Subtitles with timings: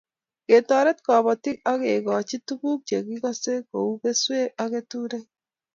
[0.47, 5.25] Ketoret kobotik akegoch tuguk che kikose kou keswek ak keturek